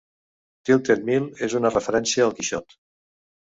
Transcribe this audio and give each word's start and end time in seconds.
Tilted 0.69 1.05
Mill 1.09 1.27
és 1.49 1.57
una 1.59 1.73
referència 1.75 2.25
al 2.29 2.35
Quixot. 2.41 2.77